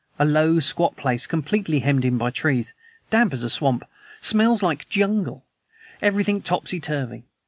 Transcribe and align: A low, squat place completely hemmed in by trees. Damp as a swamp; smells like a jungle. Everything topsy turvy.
A 0.17 0.25
low, 0.25 0.59
squat 0.59 0.97
place 0.97 1.27
completely 1.27 1.81
hemmed 1.81 2.05
in 2.05 2.17
by 2.17 2.31
trees. 2.31 2.73
Damp 3.11 3.33
as 3.33 3.43
a 3.43 3.51
swamp; 3.51 3.85
smells 4.19 4.63
like 4.63 4.81
a 4.81 4.85
jungle. 4.89 5.45
Everything 6.01 6.41
topsy 6.41 6.79
turvy. 6.79 7.23